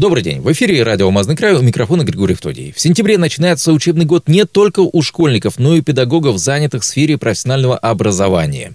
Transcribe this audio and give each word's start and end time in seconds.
Добрый 0.00 0.22
день. 0.22 0.40
В 0.40 0.50
эфире 0.52 0.82
радио 0.82 1.04
«Алмазный 1.04 1.36
край» 1.36 1.52
у 1.52 1.60
микрофона 1.60 2.04
Григорий 2.04 2.32
Втодий. 2.32 2.72
В 2.72 2.80
сентябре 2.80 3.18
начинается 3.18 3.70
учебный 3.70 4.06
год 4.06 4.28
не 4.28 4.46
только 4.46 4.80
у 4.80 5.02
школьников, 5.02 5.58
но 5.58 5.76
и 5.76 5.82
педагогов, 5.82 6.38
занятых 6.38 6.84
в 6.84 6.86
сфере 6.86 7.18
профессионального 7.18 7.76
образования. 7.76 8.72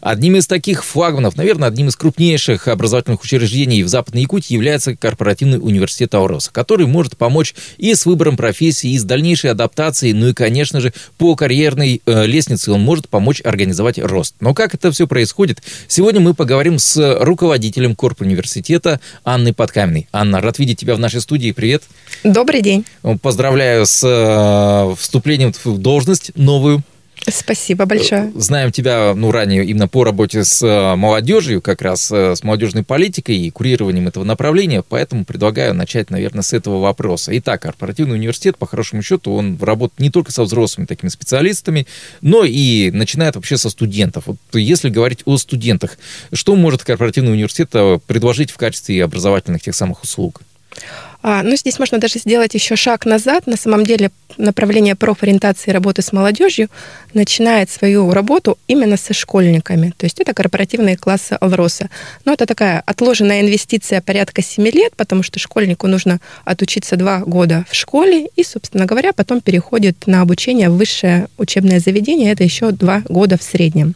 Одним 0.00 0.36
из 0.36 0.46
таких 0.46 0.84
флагманов, 0.84 1.36
наверное, 1.36 1.66
одним 1.66 1.88
из 1.88 1.96
крупнейших 1.96 2.68
образовательных 2.68 3.24
учреждений 3.24 3.82
в 3.82 3.88
Западной 3.88 4.22
Якутии 4.22 4.54
является 4.54 4.94
корпоративный 4.94 5.58
университет 5.58 6.14
«Ауроса», 6.14 6.52
который 6.52 6.86
может 6.86 7.16
помочь 7.16 7.56
и 7.76 7.92
с 7.92 8.06
выбором 8.06 8.36
профессии, 8.36 8.92
и 8.92 8.98
с 8.98 9.02
дальнейшей 9.02 9.50
адаптацией, 9.50 10.12
ну 10.12 10.28
и, 10.28 10.32
конечно 10.32 10.80
же, 10.80 10.92
по 11.16 11.34
карьерной 11.34 12.02
э, 12.06 12.26
лестнице 12.26 12.70
он 12.70 12.82
может 12.82 13.08
помочь 13.08 13.40
организовать 13.44 13.98
рост. 13.98 14.36
Но 14.38 14.54
как 14.54 14.74
это 14.74 14.92
все 14.92 15.08
происходит? 15.08 15.60
Сегодня 15.88 16.20
мы 16.20 16.34
поговорим 16.34 16.78
с 16.78 17.18
руководителем 17.18 17.96
корпуниверситета 17.96 19.00
Анной 19.24 19.52
Подкаминой. 19.52 20.06
Анна, 20.12 20.40
рад 20.40 20.60
видеть 20.60 20.67
видеть 20.68 20.80
тебя 20.80 20.94
в 20.94 20.98
нашей 20.98 21.22
студии. 21.22 21.52
Привет. 21.52 21.84
Добрый 22.24 22.60
день. 22.60 22.84
Поздравляю 23.22 23.86
с 23.86 24.04
э, 24.04 24.94
вступлением 24.96 25.52
в 25.64 25.78
должность 25.78 26.32
новую. 26.36 26.82
Спасибо 27.26 27.86
большое. 27.86 28.26
Э, 28.26 28.32
знаем 28.34 28.70
тебя, 28.70 29.14
ну, 29.16 29.32
ранее 29.32 29.64
именно 29.64 29.88
по 29.88 30.04
работе 30.04 30.44
с 30.44 30.62
э, 30.62 30.94
молодежью, 30.94 31.62
как 31.62 31.80
раз 31.80 32.10
с 32.10 32.44
молодежной 32.44 32.84
политикой 32.84 33.38
и 33.38 33.50
курированием 33.50 34.08
этого 34.08 34.24
направления, 34.24 34.84
поэтому 34.86 35.24
предлагаю 35.24 35.74
начать, 35.74 36.10
наверное, 36.10 36.42
с 36.42 36.52
этого 36.52 36.80
вопроса. 36.80 37.36
Итак, 37.38 37.62
корпоративный 37.62 38.16
университет, 38.16 38.58
по 38.58 38.66
хорошему 38.66 39.02
счету, 39.02 39.32
он 39.32 39.58
работает 39.60 40.00
не 40.00 40.10
только 40.10 40.32
со 40.32 40.42
взрослыми 40.42 40.84
такими 40.84 41.08
специалистами, 41.08 41.86
но 42.20 42.44
и 42.44 42.90
начинает 42.90 43.36
вообще 43.36 43.56
со 43.56 43.70
студентов. 43.70 44.24
Вот 44.26 44.36
если 44.52 44.90
говорить 44.90 45.20
о 45.24 45.38
студентах, 45.38 45.98
что 46.34 46.54
может 46.56 46.84
корпоративный 46.84 47.32
университет 47.32 47.70
предложить 48.06 48.50
в 48.50 48.58
качестве 48.58 49.02
образовательных 49.02 49.62
тех 49.62 49.74
самых 49.74 50.02
услуг? 50.02 50.42
А, 51.20 51.42
ну, 51.42 51.56
здесь 51.56 51.78
можно 51.78 51.98
даже 51.98 52.18
сделать 52.20 52.54
еще 52.54 52.76
шаг 52.76 53.04
назад. 53.04 53.46
На 53.46 53.56
самом 53.56 53.84
деле 53.84 54.10
направление 54.36 54.94
профориентации 54.94 55.72
работы 55.72 56.00
с 56.00 56.12
молодежью 56.12 56.68
начинает 57.12 57.70
свою 57.70 58.12
работу 58.12 58.56
именно 58.68 58.96
со 58.96 59.14
школьниками. 59.14 59.92
То 59.96 60.06
есть 60.06 60.20
это 60.20 60.32
корпоративные 60.32 60.96
классы 60.96 61.36
Алроса. 61.40 61.90
Но 62.24 62.32
это 62.32 62.46
такая 62.46 62.82
отложенная 62.86 63.40
инвестиция 63.40 64.00
порядка 64.00 64.42
7 64.42 64.64
лет, 64.68 64.94
потому 64.96 65.24
что 65.24 65.40
школьнику 65.40 65.88
нужно 65.88 66.20
отучиться 66.44 66.96
2 66.96 67.20
года 67.20 67.64
в 67.68 67.74
школе 67.74 68.28
и, 68.36 68.44
собственно 68.44 68.86
говоря, 68.86 69.12
потом 69.12 69.40
переходит 69.40 70.06
на 70.06 70.22
обучение 70.22 70.68
в 70.68 70.76
высшее 70.76 71.26
учебное 71.36 71.80
заведение. 71.80 72.32
Это 72.32 72.44
еще 72.44 72.70
2 72.70 73.02
года 73.08 73.36
в 73.36 73.42
среднем. 73.42 73.94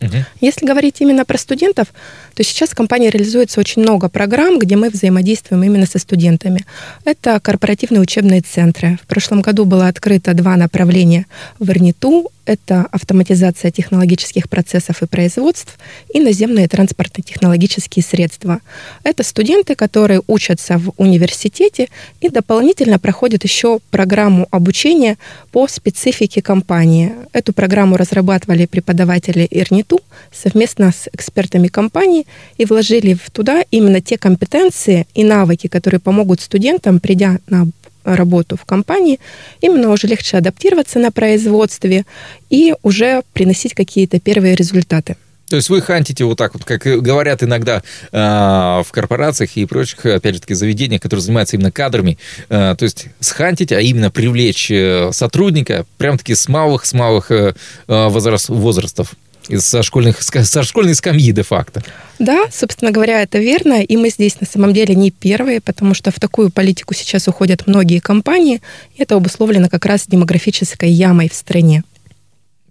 Угу. 0.00 0.16
Если 0.40 0.66
говорить 0.66 0.96
именно 1.00 1.24
про 1.24 1.38
студентов, 1.38 1.88
то 2.34 2.42
сейчас 2.42 2.70
в 2.70 2.74
компании 2.74 3.08
реализуется 3.08 3.60
очень 3.60 3.82
много 3.82 4.08
программ, 4.08 4.58
где 4.58 4.76
мы 4.76 4.90
взаимодействуем 4.90 5.64
именно 5.64 5.86
со 5.86 5.98
студентами. 5.98 6.64
Это 7.04 7.40
корпоративные 7.40 8.00
учебные 8.00 8.42
центры. 8.42 8.98
В 9.02 9.06
прошлом 9.06 9.40
году 9.40 9.64
было 9.64 9.88
открыто 9.88 10.34
два 10.34 10.56
направления 10.56 11.26
в 11.58 11.70
Ирниту 11.70 12.30
это 12.46 12.86
автоматизация 12.92 13.70
технологических 13.70 14.48
процессов 14.48 15.02
и 15.02 15.06
производств 15.06 15.78
и 16.14 16.20
наземные 16.20 16.68
транспортно-технологические 16.68 18.02
средства. 18.02 18.60
Это 19.02 19.22
студенты, 19.22 19.74
которые 19.74 20.22
учатся 20.26 20.78
в 20.78 20.92
университете 20.96 21.88
и 22.20 22.28
дополнительно 22.28 22.98
проходят 22.98 23.44
еще 23.44 23.80
программу 23.90 24.46
обучения 24.50 25.18
по 25.52 25.66
специфике 25.68 26.40
компании. 26.40 27.12
Эту 27.32 27.52
программу 27.52 27.96
разрабатывали 27.96 28.66
преподаватели 28.66 29.46
ИРНИТУ 29.50 30.00
совместно 30.32 30.92
с 30.92 31.08
экспертами 31.12 31.68
компании 31.68 32.26
и 32.56 32.64
вложили 32.64 33.18
туда 33.32 33.64
именно 33.70 34.00
те 34.00 34.16
компетенции 34.16 35.06
и 35.14 35.24
навыки, 35.24 35.66
которые 35.66 36.00
помогут 36.00 36.40
студентам, 36.40 37.00
придя 37.00 37.38
на 37.48 37.66
работу 38.14 38.56
в 38.56 38.64
компании, 38.64 39.20
именно 39.60 39.90
уже 39.90 40.06
легче 40.06 40.38
адаптироваться 40.38 40.98
на 40.98 41.10
производстве 41.10 42.04
и 42.48 42.74
уже 42.82 43.22
приносить 43.32 43.74
какие-то 43.74 44.20
первые 44.20 44.54
результаты. 44.54 45.16
То 45.48 45.56
есть 45.56 45.68
вы 45.68 45.80
хантите 45.80 46.24
вот 46.24 46.38
так 46.38 46.54
вот, 46.54 46.64
как 46.64 46.82
говорят 46.82 47.42
иногда 47.42 47.82
э, 48.10 48.18
в 48.18 48.86
корпорациях 48.90 49.56
и 49.56 49.64
прочих, 49.64 50.04
опять 50.04 50.34
же 50.34 50.40
таки, 50.40 50.54
заведениях, 50.54 51.00
которые 51.00 51.22
занимаются 51.22 51.56
именно 51.56 51.70
кадрами. 51.70 52.18
Э, 52.48 52.74
то 52.76 52.82
есть 52.82 53.06
схантить, 53.20 53.70
а 53.70 53.80
именно 53.80 54.10
привлечь 54.10 54.70
э, 54.70 55.10
сотрудника 55.12 55.86
прям-таки 55.98 56.34
с 56.34 56.48
малых, 56.48 56.84
с 56.84 56.92
малых 56.92 57.30
э, 57.30 57.54
возраст, 57.86 58.48
возрастов 58.48 59.14
со, 59.58 59.82
школьных, 59.82 60.22
со 60.22 60.62
школьной 60.62 60.94
скамьи 60.94 61.32
де-факто. 61.32 61.82
Да, 62.18 62.46
собственно 62.52 62.90
говоря, 62.90 63.22
это 63.22 63.38
верно. 63.38 63.82
И 63.82 63.96
мы 63.96 64.10
здесь 64.10 64.40
на 64.40 64.46
самом 64.46 64.72
деле 64.72 64.94
не 64.94 65.10
первые, 65.10 65.60
потому 65.60 65.94
что 65.94 66.10
в 66.10 66.20
такую 66.20 66.50
политику 66.50 66.94
сейчас 66.94 67.28
уходят 67.28 67.66
многие 67.66 68.00
компании. 68.00 68.62
И 68.96 69.02
это 69.02 69.16
обусловлено 69.16 69.68
как 69.68 69.86
раз 69.86 70.06
демографической 70.06 70.90
ямой 70.90 71.28
в 71.28 71.34
стране. 71.34 71.82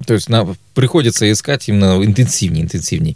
То 0.06 0.14
есть 0.14 0.30
на, 0.30 0.56
приходится 0.74 1.32
искать 1.32 1.70
именно 1.70 2.04
интенсивнее, 2.04 2.64
интенсивнее. 2.64 3.16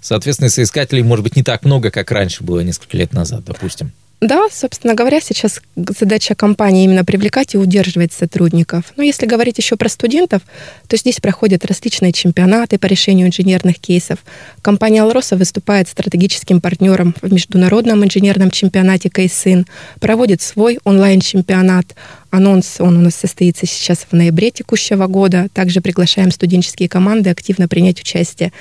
Соответственно, 0.00 0.48
соискателей 0.48 1.02
может 1.02 1.24
быть 1.24 1.36
не 1.36 1.42
так 1.42 1.64
много, 1.64 1.90
как 1.90 2.10
раньше 2.10 2.44
было 2.44 2.60
несколько 2.60 2.96
лет 2.96 3.12
назад, 3.12 3.44
допустим. 3.44 3.92
Да, 4.20 4.48
собственно 4.52 4.94
говоря, 4.94 5.18
сейчас 5.20 5.62
задача 5.76 6.34
компании 6.34 6.84
именно 6.84 7.06
привлекать 7.06 7.54
и 7.54 7.58
удерживать 7.58 8.12
сотрудников. 8.12 8.84
Но 8.96 9.02
если 9.02 9.24
говорить 9.24 9.56
еще 9.56 9.76
про 9.76 9.88
студентов, 9.88 10.42
то 10.88 10.96
здесь 10.98 11.20
проходят 11.20 11.64
различные 11.64 12.12
чемпионаты 12.12 12.78
по 12.78 12.84
решению 12.84 13.28
инженерных 13.28 13.78
кейсов. 13.78 14.18
Компания 14.60 15.02
«Алроса» 15.02 15.36
выступает 15.36 15.88
стратегическим 15.88 16.60
партнером 16.60 17.14
в 17.22 17.32
международном 17.32 18.04
инженерном 18.04 18.50
чемпионате 18.50 19.08
«Кейсын», 19.08 19.66
проводит 20.00 20.42
свой 20.42 20.78
онлайн-чемпионат. 20.84 21.86
Анонс, 22.30 22.76
он 22.78 22.98
у 22.98 23.00
нас 23.00 23.14
состоится 23.14 23.64
сейчас 23.64 24.06
в 24.10 24.12
ноябре 24.12 24.50
текущего 24.50 25.06
года. 25.06 25.48
Также 25.54 25.80
приглашаем 25.80 26.30
студенческие 26.30 26.90
команды 26.90 27.30
активно 27.30 27.68
принять 27.68 28.00
участие. 28.00 28.52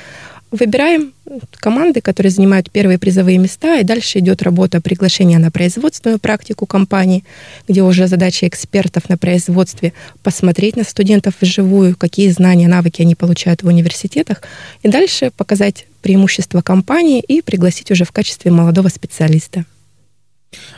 Выбираем 0.52 1.14
команды, 1.52 2.02
которые 2.02 2.32
занимают 2.32 2.72
первые 2.72 2.98
призовые 2.98 3.38
места, 3.38 3.80
и 3.80 3.84
дальше 3.84 4.18
идет 4.18 4.42
работа 4.42 4.82
приглашения 4.82 5.38
на 5.38 5.52
производственную 5.52 6.18
практику 6.18 6.66
компании, 6.66 7.24
где 7.68 7.84
уже 7.84 8.08
задача 8.08 8.48
экспертов 8.48 9.10
на 9.10 9.18
производстве 9.18 9.94
посмотреть 10.24 10.76
на 10.76 10.84
студентов 10.84 11.36
вживую, 11.40 11.96
какие 11.96 12.30
знания, 12.30 12.68
навыки 12.68 13.04
они 13.04 13.14
получают 13.14 13.62
в 13.62 13.68
университетах, 13.68 14.42
и 14.82 14.88
дальше 14.88 15.32
показать 15.38 15.86
преимущества 16.02 16.62
компании 16.62 17.22
и 17.22 17.42
пригласить 17.44 17.92
уже 17.92 18.04
в 18.04 18.12
качестве 18.12 18.50
молодого 18.50 18.88
специалиста. 18.88 19.66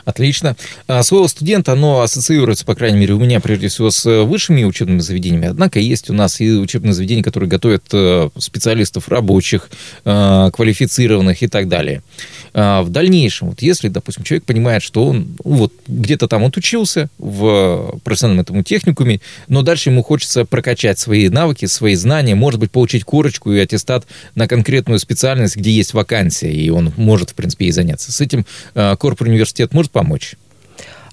Отлично. 0.04 0.56
А, 0.86 1.02
слово 1.02 1.28
студент, 1.28 1.68
оно 1.68 2.02
ассоциируется, 2.02 2.64
по 2.64 2.74
крайней 2.74 2.98
мере, 2.98 3.14
у 3.14 3.18
меня 3.18 3.40
прежде 3.40 3.68
всего 3.68 3.90
с 3.90 4.04
э, 4.04 4.22
высшими 4.22 4.64
учебными 4.64 4.98
заведениями. 4.98 5.46
Однако 5.46 5.78
есть 5.78 6.10
у 6.10 6.12
нас 6.12 6.40
и 6.40 6.52
учебные 6.52 6.92
заведения, 6.92 7.22
которые 7.22 7.48
готовят 7.48 7.84
э, 7.92 8.28
специалистов 8.38 9.08
рабочих, 9.08 9.70
э, 10.04 10.50
квалифицированных 10.52 11.42
и 11.42 11.48
так 11.48 11.68
далее. 11.68 12.02
А, 12.52 12.82
в 12.82 12.90
дальнейшем, 12.90 13.50
вот 13.50 13.62
если, 13.62 13.88
допустим, 13.88 14.24
человек 14.24 14.44
понимает, 14.44 14.82
что 14.82 15.06
он 15.06 15.36
ну, 15.44 15.54
вот 15.54 15.72
где-то 15.86 16.28
там 16.28 16.44
отучился 16.44 17.08
в 17.18 17.98
профессиональном 18.04 18.42
этому 18.42 18.62
техникуме, 18.62 19.20
но 19.48 19.62
дальше 19.62 19.90
ему 19.90 20.02
хочется 20.02 20.44
прокачать 20.44 20.98
свои 20.98 21.28
навыки, 21.28 21.66
свои 21.66 21.94
знания, 21.94 22.34
может 22.34 22.60
быть, 22.60 22.70
получить 22.70 23.04
корочку 23.04 23.52
и 23.52 23.58
аттестат 23.58 24.06
на 24.34 24.48
конкретную 24.48 24.98
специальность, 24.98 25.56
где 25.56 25.70
есть 25.70 25.94
вакансия, 25.94 26.52
и 26.52 26.68
он 26.70 26.92
может, 26.96 27.30
в 27.30 27.34
принципе, 27.34 27.66
ей 27.66 27.72
заняться. 27.72 28.12
С 28.12 28.20
этим 28.20 28.44
корпус 28.74 29.22
университет 29.28 29.61
университет 29.62 29.74
может 29.74 29.90
помочь? 29.90 30.36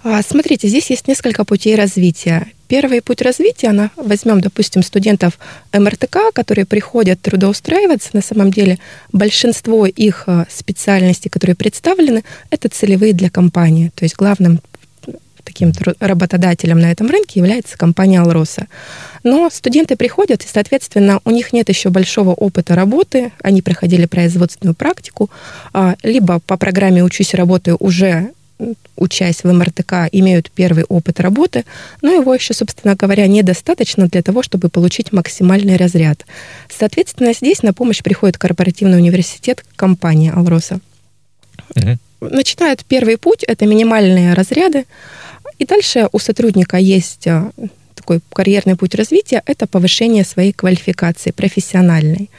А, 0.02 0.22
смотрите, 0.22 0.68
здесь 0.68 0.90
есть 0.90 1.08
несколько 1.08 1.44
путей 1.44 1.76
развития. 1.76 2.48
Первый 2.70 3.02
путь 3.02 3.22
развития, 3.22 3.70
она, 3.70 3.90
возьмем, 3.98 4.40
допустим, 4.40 4.84
студентов 4.84 5.38
МРТК, 5.74 6.32
которые 6.34 6.66
приходят 6.66 7.20
трудоустраиваться, 7.22 8.10
на 8.14 8.22
самом 8.22 8.52
деле 8.52 8.78
большинство 9.12 9.86
их 9.88 10.24
а, 10.28 10.46
специальностей, 10.50 11.30
которые 11.30 11.56
представлены, 11.56 12.24
это 12.50 12.70
целевые 12.70 13.14
для 13.14 13.30
компании. 13.30 13.92
То 13.96 14.06
есть 14.06 14.16
главным 14.16 14.62
таким 15.44 15.74
работодателем 16.00 16.80
на 16.80 16.92
этом 16.92 17.10
рынке 17.10 17.40
является 17.40 17.78
компания 17.78 18.22
«Алроса». 18.22 18.68
Но 19.24 19.50
студенты 19.52 19.96
приходят, 19.96 20.44
и, 20.44 20.48
соответственно, 20.48 21.20
у 21.26 21.32
них 21.32 21.52
нет 21.52 21.68
еще 21.70 21.90
большого 21.90 22.30
опыта 22.30 22.76
работы, 22.76 23.32
они 23.42 23.62
проходили 23.62 24.06
производственную 24.06 24.76
практику, 24.76 25.30
а, 25.74 25.96
либо 26.04 26.40
по 26.40 26.56
программе 26.56 27.04
«Учусь 27.04 27.34
работаю» 27.34 27.78
уже 27.80 28.30
учась 28.96 29.44
в 29.44 29.52
МРТК, 29.52 30.10
имеют 30.12 30.52
первый 30.52 30.84
опыт 30.84 31.20
работы, 31.20 31.66
но 32.02 32.12
его 32.12 32.34
еще, 32.34 32.54
собственно 32.54 32.96
говоря, 32.96 33.28
недостаточно 33.28 34.08
для 34.08 34.22
того, 34.22 34.44
чтобы 34.44 34.70
получить 34.70 35.12
максимальный 35.12 35.78
разряд. 35.78 36.26
Соответственно, 36.70 37.34
здесь 37.34 37.64
на 37.64 37.74
помощь 37.74 38.04
приходит 38.04 38.38
корпоративный 38.38 38.98
университет 38.98 39.64
компания 39.76 40.32
«Алроса». 40.32 40.80
Угу. 41.76 41.98
Начинают 42.22 42.84
первый 42.86 43.18
путь, 43.18 43.44
это 43.44 43.66
минимальные 43.66 44.34
разряды, 44.34 44.86
И 45.58 45.66
дальше 45.66 46.08
у 46.12 46.20
сотрудника 46.20 46.78
есть 46.78 47.28
э, 47.28 47.52
такой 47.96 48.20
карьерный 48.34 48.76
путь 48.76 48.96
развития– 48.96 49.42
это 49.46 49.68
повышение 49.68 50.24
своей 50.24 50.52
квалификации 50.54 51.32
профессиональной. 51.32 52.30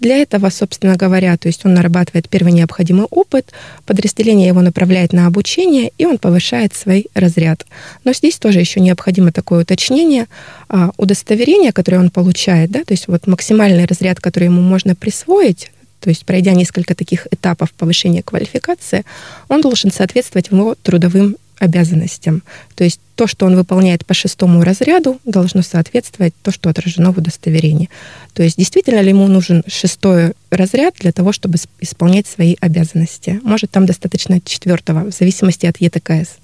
Для 0.00 0.16
этого, 0.18 0.50
собственно 0.50 0.96
говоря, 0.96 1.36
то 1.36 1.48
есть 1.48 1.64
он 1.64 1.74
нарабатывает 1.74 2.28
первый 2.28 2.52
необходимый 2.52 3.06
опыт, 3.10 3.52
подразделение 3.86 4.48
его 4.48 4.60
направляет 4.60 5.12
на 5.12 5.26
обучение, 5.26 5.90
и 5.96 6.04
он 6.04 6.18
повышает 6.18 6.74
свой 6.74 7.06
разряд. 7.14 7.64
Но 8.04 8.12
здесь 8.12 8.38
тоже 8.38 8.60
еще 8.60 8.80
необходимо 8.80 9.32
такое 9.32 9.62
уточнение. 9.62 10.26
А, 10.68 10.90
удостоверение, 10.96 11.72
которое 11.72 11.98
он 11.98 12.10
получает, 12.10 12.70
да, 12.70 12.84
то 12.84 12.92
есть 12.92 13.08
вот 13.08 13.26
максимальный 13.26 13.86
разряд, 13.86 14.20
который 14.20 14.44
ему 14.44 14.60
можно 14.60 14.94
присвоить, 14.94 15.70
то 16.00 16.10
есть 16.10 16.26
пройдя 16.26 16.52
несколько 16.52 16.94
таких 16.94 17.26
этапов 17.30 17.72
повышения 17.72 18.22
квалификации, 18.22 19.04
он 19.48 19.60
должен 19.60 19.90
соответствовать 19.90 20.48
его 20.50 20.76
трудовым 20.82 21.36
обязанностям. 21.58 22.42
То 22.74 22.84
есть 22.84 23.00
то, 23.14 23.26
что 23.26 23.46
он 23.46 23.56
выполняет 23.56 24.04
по 24.04 24.14
шестому 24.14 24.62
разряду, 24.62 25.20
должно 25.24 25.62
соответствовать 25.62 26.34
то, 26.42 26.50
что 26.52 26.68
отражено 26.68 27.12
в 27.12 27.18
удостоверении. 27.18 27.88
То 28.34 28.42
есть 28.42 28.58
действительно 28.58 29.00
ли 29.00 29.10
ему 29.10 29.26
нужен 29.26 29.64
шестой 29.66 30.34
разряд 30.50 30.94
для 31.00 31.12
того, 31.12 31.32
чтобы 31.32 31.58
исполнять 31.80 32.26
свои 32.26 32.56
обязанности? 32.60 33.40
Может, 33.42 33.70
там 33.70 33.86
достаточно 33.86 34.40
четвертого, 34.40 35.10
в 35.10 35.14
зависимости 35.14 35.66
от 35.66 35.80
ЕТКС. 35.80 36.36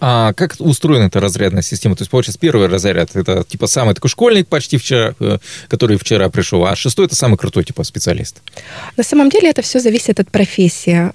А 0.00 0.32
как 0.34 0.56
устроена 0.58 1.04
эта 1.04 1.20
разрядная 1.20 1.62
система? 1.62 1.96
То 1.96 2.02
есть, 2.02 2.10
получается, 2.10 2.38
первый 2.38 2.68
разряд 2.68 3.14
это 3.14 3.44
типа 3.44 3.66
самый 3.66 3.94
такой 3.94 4.10
школьник 4.10 4.48
почти 4.48 4.76
вчера, 4.76 5.14
э, 5.20 5.38
который 5.68 5.96
вчера 5.96 6.28
пришел, 6.28 6.66
а 6.66 6.76
шестой 6.76 7.06
это 7.06 7.14
самый 7.14 7.36
крутой 7.36 7.64
типа 7.64 7.84
специалист. 7.84 8.42
На 8.96 9.04
самом 9.04 9.30
деле 9.30 9.50
это 9.50 9.62
все 9.62 9.80
зависит 9.80 10.20
от 10.20 10.30
профессии. 10.30 11.10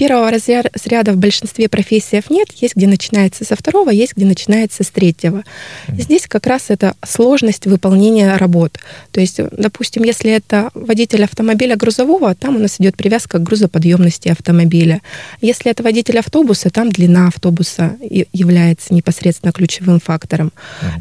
Первого 0.00 0.30
разряда 0.30 1.12
в 1.12 1.18
большинстве 1.18 1.68
профессий 1.68 2.22
нет, 2.30 2.48
есть 2.52 2.74
где 2.74 2.86
начинается 2.86 3.44
со 3.44 3.54
второго, 3.54 3.90
есть 3.90 4.16
где 4.16 4.24
начинается 4.24 4.82
с 4.82 4.88
третьего. 4.88 5.44
Здесь 5.88 6.26
как 6.26 6.46
раз 6.46 6.70
это 6.70 6.94
сложность 7.04 7.66
выполнения 7.66 8.34
работ. 8.38 8.78
То 9.12 9.20
есть, 9.20 9.38
допустим, 9.52 10.04
если 10.04 10.30
это 10.32 10.70
водитель 10.72 11.24
автомобиля 11.24 11.76
грузового, 11.76 12.34
там 12.34 12.56
у 12.56 12.58
нас 12.58 12.80
идет 12.80 12.96
привязка 12.96 13.38
к 13.38 13.42
грузоподъемности 13.42 14.30
автомобиля. 14.30 15.02
Если 15.42 15.70
это 15.70 15.82
водитель 15.82 16.18
автобуса, 16.18 16.70
там 16.70 16.90
длина 16.90 17.28
автобуса 17.28 17.98
является 18.32 18.94
непосредственно 18.94 19.52
ключевым 19.52 20.00
фактором. 20.00 20.50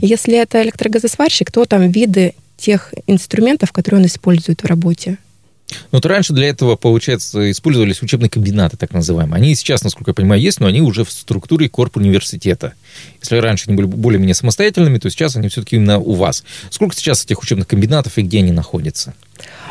Если 0.02 0.38
это 0.38 0.62
электрогазосварщик, 0.62 1.54
то 1.54 1.64
там 1.64 1.90
виды 1.90 2.34
тех 2.58 2.94
инструментов, 3.08 3.72
которые 3.72 4.02
он 4.02 4.08
использует 4.08 4.62
в 4.62 4.66
работе. 4.66 5.20
Ну, 5.70 5.98
вот 5.98 6.06
раньше 6.06 6.34
для 6.34 6.48
этого, 6.48 6.76
получается, 6.76 7.52
использовались 7.52 8.02
учебные 8.02 8.30
комбинаты, 8.30 8.78
так 8.78 8.92
называемые. 8.92 9.38
Они 9.38 9.56
сейчас, 9.56 9.84
насколько 9.84 10.12
я 10.12 10.16
понимаю, 10.16 10.42
есть, 10.42 10.60
но 10.60 10.68
они 10.68 10.82
уже 10.82 11.04
в 11.04 11.12
структуре 11.12 11.70
корпуса 11.70 12.00
университета. 12.00 12.74
Если 13.22 13.38
раньше 13.38 13.66
они 13.68 13.78
были 13.78 13.88
более-менее 13.88 14.36
самостоятельными, 14.36 14.98
то 14.98 15.10
сейчас 15.10 15.36
они 15.36 15.50
все-таки 15.50 15.76
именно 15.76 16.00
у 16.00 16.14
вас. 16.14 16.44
Сколько 16.70 16.96
сейчас 16.96 17.24
этих 17.24 17.42
учебных 17.42 17.68
комбинатов 17.68 18.18
и 18.18 18.22
где 18.22 18.40
они 18.40 18.52
находятся? 18.52 19.14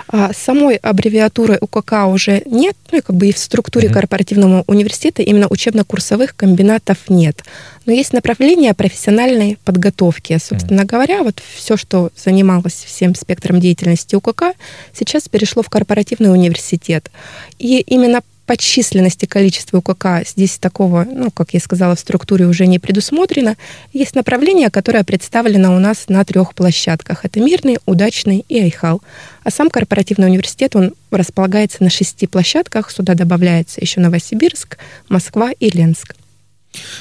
А 0.08 0.32
самой 0.32 0.76
аббревиатуры 0.76 1.58
УКК 1.60 2.06
уже 2.06 2.42
нет, 2.46 2.76
ну 2.90 2.98
и 2.98 3.00
как 3.00 3.14
бы 3.14 3.28
и 3.28 3.32
в 3.32 3.38
структуре 3.38 3.88
mm-hmm. 3.88 3.92
корпоративного 3.92 4.64
университета 4.66 5.22
именно 5.22 5.48
учебно-курсовых 5.48 6.34
комбинатов 6.34 6.98
нет. 7.08 7.44
Но 7.84 7.92
есть 7.92 8.12
направление 8.12 8.72
профессиональной 8.74 9.58
подготовки. 9.64 10.38
Собственно 10.38 10.82
mm-hmm. 10.82 10.86
говоря, 10.86 11.22
вот 11.22 11.42
все, 11.54 11.76
что 11.76 12.10
занималось 12.16 12.84
всем 12.86 13.14
спектром 13.14 13.60
деятельности 13.60 14.14
УКК, 14.14 14.54
сейчас 14.92 15.28
перешло 15.28 15.62
в 15.62 15.68
корпоративный 15.68 16.32
университет. 16.32 17.10
И 17.58 17.80
именно 17.80 18.22
по 18.48 18.56
численности 18.56 19.26
количества 19.26 19.76
УКК 19.76 20.26
здесь 20.26 20.56
такого, 20.56 21.04
ну, 21.04 21.30
как 21.30 21.52
я 21.52 21.60
сказала, 21.60 21.94
в 21.94 22.00
структуре 22.00 22.46
уже 22.46 22.66
не 22.66 22.78
предусмотрено. 22.78 23.56
Есть 23.92 24.14
направление, 24.14 24.70
которое 24.70 25.04
представлено 25.04 25.76
у 25.76 25.78
нас 25.78 26.08
на 26.08 26.24
трех 26.24 26.54
площадках. 26.54 27.26
Это 27.26 27.40
Мирный, 27.40 27.76
Удачный 27.84 28.46
и 28.48 28.58
Айхал. 28.58 29.02
А 29.44 29.50
сам 29.50 29.68
корпоративный 29.68 30.28
университет, 30.28 30.76
он 30.76 30.94
располагается 31.10 31.84
на 31.84 31.90
шести 31.90 32.26
площадках. 32.26 32.90
Сюда 32.90 33.12
добавляется 33.12 33.82
еще 33.82 34.00
Новосибирск, 34.00 34.78
Москва 35.10 35.50
и 35.52 35.68
Ленск. 35.68 36.16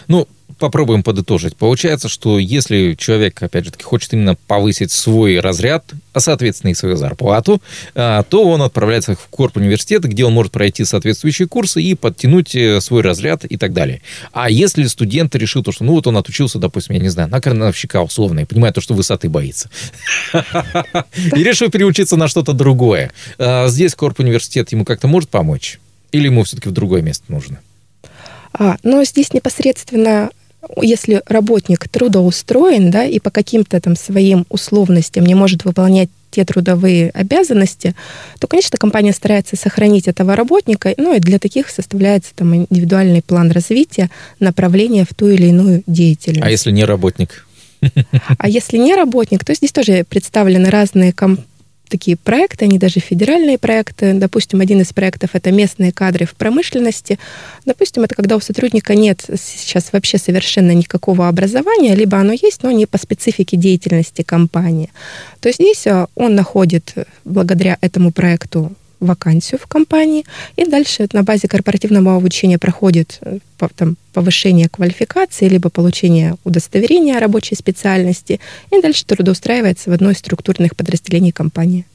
Ну, 0.09 0.27
попробуем 0.57 1.03
подытожить. 1.03 1.55
Получается, 1.55 2.09
что 2.09 2.39
если 2.39 2.95
человек, 2.95 3.41
опять 3.41 3.65
же 3.65 3.71
таки, 3.71 3.83
хочет 3.83 4.13
именно 4.13 4.35
повысить 4.47 4.91
свой 4.91 5.39
разряд, 5.39 5.85
а 6.13 6.19
соответственно 6.19 6.71
и 6.71 6.73
свою 6.73 6.95
зарплату, 6.95 7.61
а, 7.95 8.23
то 8.23 8.43
он 8.43 8.61
отправляется 8.61 9.15
в 9.15 9.27
корп 9.29 9.57
университет, 9.57 10.03
где 10.03 10.25
он 10.25 10.33
может 10.33 10.51
пройти 10.51 10.83
соответствующие 10.85 11.47
курсы 11.47 11.81
и 11.81 11.95
подтянуть 11.95 12.55
э, 12.55 12.81
свой 12.81 13.01
разряд 13.01 13.45
и 13.45 13.57
так 13.57 13.73
далее. 13.73 14.01
А 14.31 14.49
если 14.49 14.85
студент 14.85 15.35
решил 15.35 15.63
то, 15.63 15.71
что 15.71 15.83
ну 15.83 15.93
вот 15.93 16.07
он 16.07 16.17
отучился, 16.17 16.59
допустим, 16.59 16.95
я 16.95 17.01
не 17.01 17.09
знаю, 17.09 17.29
на 17.29 17.39
крановщика 17.39 18.01
условно, 18.01 18.41
и 18.41 18.45
понимает 18.45 18.75
то, 18.75 18.81
что 18.81 18.93
высоты 18.93 19.29
боится, 19.29 19.69
и 20.33 21.43
решил 21.43 21.69
переучиться 21.69 22.17
на 22.17 22.27
что-то 22.27 22.53
другое, 22.53 23.11
а, 23.37 23.67
здесь 23.67 23.95
корп 23.95 24.19
университет 24.19 24.71
ему 24.71 24.85
как-то 24.85 25.07
может 25.07 25.29
помочь? 25.29 25.79
Или 26.11 26.25
ему 26.25 26.43
все-таки 26.43 26.69
в 26.69 26.71
другое 26.71 27.01
место 27.01 27.25
нужно? 27.27 27.59
А, 28.53 28.77
но 28.83 29.03
здесь 29.03 29.33
непосредственно 29.33 30.31
если 30.81 31.21
работник 31.27 31.87
трудоустроен, 31.87 32.91
да, 32.91 33.05
и 33.05 33.19
по 33.19 33.29
каким-то 33.29 33.79
там 33.79 33.95
своим 33.95 34.45
условностям 34.49 35.25
не 35.25 35.35
может 35.35 35.65
выполнять 35.65 36.09
те 36.31 36.43
трудовые 36.45 37.09
обязанности, 37.11 37.95
то, 38.39 38.47
конечно, 38.47 38.77
компания 38.77 39.13
старается 39.13 39.55
сохранить 39.55 40.07
этого 40.07 40.35
работника, 40.35 40.93
ну 40.97 41.15
и 41.15 41.19
для 41.19 41.39
таких 41.39 41.69
составляется 41.69 42.31
там 42.35 42.55
индивидуальный 42.55 43.21
план 43.21 43.51
развития, 43.51 44.09
направления 44.39 45.05
в 45.09 45.13
ту 45.13 45.29
или 45.29 45.47
иную 45.47 45.83
деятельность. 45.87 46.45
А 46.45 46.49
если 46.49 46.71
не 46.71 46.83
работник? 46.83 47.47
А 48.37 48.49
если 48.49 48.77
не 48.77 48.95
работник, 48.95 49.45
то 49.45 49.53
здесь 49.53 49.71
тоже 49.71 50.03
представлены 50.07 50.69
разные 50.69 51.13
компании 51.13 51.45
такие 51.89 52.17
проекты, 52.17 52.65
они 52.65 52.77
даже 52.77 52.99
федеральные 52.99 53.57
проекты. 53.57 54.13
Допустим, 54.13 54.61
один 54.61 54.81
из 54.81 54.93
проектов— 54.93 55.31
это 55.33 55.51
местные 55.51 55.91
кадры 55.91 56.25
в 56.25 56.35
промышленности. 56.35 57.19
Допустим, 57.65 58.03
это 58.03 58.15
когда 58.15 58.35
у 58.35 58.39
сотрудника 58.39 58.95
нет 58.95 59.25
сейчас 59.37 59.91
вообще 59.93 60.17
совершенно 60.17 60.71
никакого 60.71 61.27
образования, 61.27 61.95
либо 61.95 62.17
оно 62.17 62.33
есть, 62.33 62.63
но 62.63 62.71
не 62.71 62.85
по 62.85 62.97
специфике 62.97 63.57
деятельности 63.57 64.21
компании. 64.21 64.91
То 65.39 65.49
есть 65.49 65.59
здесь 65.59 65.87
а, 65.87 66.07
он 66.15 66.35
находит 66.35 66.93
благодаря 67.25 67.77
этому 67.81 68.11
проекту 68.11 68.71
вакансию 68.99 69.59
в 69.59 69.67
компании, 69.67 70.25
и 70.55 70.65
дальше 70.65 71.07
на 71.13 71.23
базе 71.23 71.47
корпоративного 71.47 72.15
обучения 72.15 72.57
проходит 72.57 73.19
э, 73.21 73.39
там, 73.75 73.97
повышение 74.13 74.69
квалификации, 74.69 75.47
либо 75.47 75.69
получение 75.69 76.35
удостоверения 76.43 77.19
рабочей 77.19 77.55
специальности, 77.55 78.39
и 78.71 78.81
дальше 78.81 79.05
трудоустраивается 79.05 79.89
в 79.89 79.93
одной 79.93 80.13
из 80.13 80.19
структурных 80.19 80.75
подразделений 80.75 81.31
компании. 81.31 81.85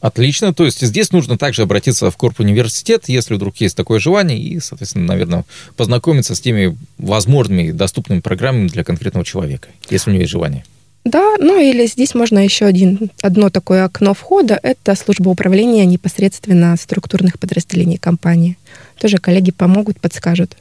Отлично. 0.00 0.54
То 0.54 0.64
есть 0.64 0.80
здесь 0.80 1.12
нужно 1.12 1.36
также 1.36 1.62
обратиться 1.62 2.10
в 2.10 2.16
Корп 2.16 2.40
университет, 2.40 3.04
если 3.08 3.34
вдруг 3.34 3.56
есть 3.58 3.76
такое 3.76 3.98
желание, 3.98 4.38
и, 4.38 4.58
соответственно, 4.58 5.06
наверное, 5.06 5.44
познакомиться 5.76 6.34
с 6.34 6.40
теми 6.40 6.76
возможными 6.96 7.70
доступными 7.70 8.20
программами 8.20 8.68
для 8.68 8.82
конкретного 8.82 9.26
человека, 9.26 9.68
если 9.90 10.10
у 10.10 10.12
него 10.14 10.22
есть 10.22 10.32
желание. 10.32 10.64
Да, 11.04 11.36
ну 11.38 11.58
или 11.58 11.86
здесь 11.86 12.14
можно 12.14 12.38
еще 12.38 12.66
один, 12.66 13.10
одно 13.22 13.48
такое 13.48 13.84
окно 13.84 14.12
входа, 14.12 14.60
это 14.62 14.94
служба 14.94 15.30
управления 15.30 15.86
непосредственно 15.86 16.76
структурных 16.76 17.38
подразделений 17.38 17.96
компании. 17.96 18.58
Тоже 18.98 19.16
коллеги 19.16 19.50
помогут, 19.50 19.98
подскажут. 19.98 20.56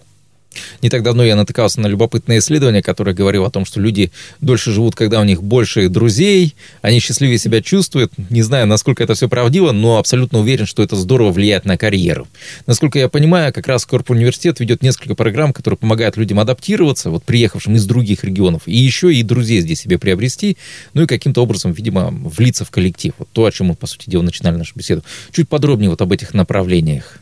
Не 0.81 0.89
так 0.89 1.03
давно 1.03 1.23
я 1.23 1.35
натыкался 1.35 1.79
на 1.81 1.87
любопытное 1.87 2.39
исследование, 2.39 2.81
которое 2.81 3.13
говорило 3.13 3.47
о 3.47 3.51
том, 3.51 3.65
что 3.65 3.79
люди 3.79 4.11
дольше 4.41 4.71
живут, 4.71 4.95
когда 4.95 5.19
у 5.21 5.23
них 5.23 5.43
больше 5.43 5.89
друзей, 5.89 6.55
они 6.81 6.99
счастливее 6.99 7.37
себя 7.37 7.61
чувствуют. 7.61 8.11
Не 8.29 8.41
знаю, 8.41 8.67
насколько 8.67 9.03
это 9.03 9.13
все 9.13 9.29
правдиво, 9.29 9.71
но 9.71 9.97
абсолютно 9.97 10.39
уверен, 10.39 10.65
что 10.65 10.81
это 10.83 10.95
здорово 10.95 11.31
влияет 11.31 11.65
на 11.65 11.77
карьеру. 11.77 12.27
Насколько 12.65 12.99
я 12.99 13.09
понимаю, 13.09 13.53
как 13.53 13.67
раз 13.67 13.85
Корп 13.85 14.09
университет 14.11 14.59
ведет 14.59 14.81
несколько 14.81 15.15
программ, 15.15 15.53
которые 15.53 15.77
помогают 15.77 16.17
людям 16.17 16.39
адаптироваться, 16.39 17.09
вот 17.09 17.23
приехавшим 17.23 17.75
из 17.75 17.85
других 17.85 18.23
регионов, 18.23 18.63
и 18.65 18.75
еще 18.75 19.13
и 19.13 19.23
друзей 19.23 19.61
здесь 19.61 19.81
себе 19.81 19.97
приобрести, 19.97 20.57
ну 20.93 21.03
и 21.03 21.05
каким-то 21.05 21.43
образом, 21.43 21.71
видимо, 21.71 22.09
влиться 22.09 22.65
в 22.65 22.71
коллектив. 22.71 23.13
Вот 23.17 23.29
то, 23.31 23.45
о 23.45 23.51
чем 23.51 23.67
мы, 23.67 23.75
по 23.75 23.87
сути 23.87 24.09
дела, 24.09 24.23
начинали 24.23 24.55
нашу 24.55 24.73
беседу. 24.75 25.03
Чуть 25.31 25.47
подробнее 25.49 25.89
вот 25.89 26.01
об 26.01 26.11
этих 26.11 26.33
направлениях. 26.33 27.19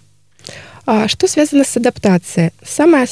А 0.89 1.09
что 1.09 1.27
связано 1.27 1.65
с 1.65 1.75
адаптацией? 1.75 2.51
Самое 2.63 3.07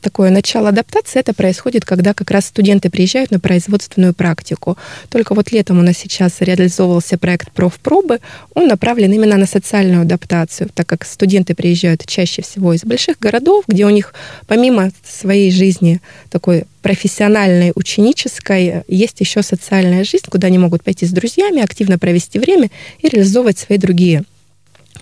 такое 0.00 0.30
начало 0.30 0.68
адаптации 0.68 1.18
это 1.18 1.34
происходит, 1.34 1.84
когда 1.84 2.14
как 2.14 2.30
раз 2.30 2.46
студенты 2.46 2.88
приезжают 2.88 3.32
на 3.32 3.40
производственную 3.40 4.14
практику. 4.14 4.78
Только 5.08 5.34
вот 5.34 5.50
летом 5.50 5.80
у 5.80 5.82
нас 5.82 5.98
сейчас 5.98 6.36
реализовывался 6.38 7.18
проект 7.18 7.50
профпробы. 7.50 8.20
Он 8.54 8.68
направлен 8.68 9.12
именно 9.12 9.36
на 9.36 9.46
социальную 9.46 10.02
адаптацию, 10.02 10.70
так 10.72 10.86
как 10.86 11.04
студенты 11.04 11.56
приезжают 11.56 12.06
чаще 12.06 12.42
всего 12.42 12.74
из 12.74 12.84
больших 12.84 13.18
городов, 13.18 13.64
где 13.66 13.86
у 13.86 13.90
них 13.90 14.14
помимо 14.46 14.92
своей 15.04 15.50
жизни 15.50 16.00
такой 16.30 16.62
профессиональной, 16.80 17.72
ученической, 17.74 18.84
есть 18.86 19.18
еще 19.18 19.42
социальная 19.42 20.04
жизнь, 20.04 20.26
куда 20.30 20.46
они 20.46 20.58
могут 20.58 20.84
пойти 20.84 21.06
с 21.06 21.10
друзьями, 21.10 21.60
активно 21.60 21.98
провести 21.98 22.38
время 22.38 22.70
и 23.00 23.08
реализовывать 23.08 23.58
свои 23.58 23.78
другие 23.78 24.22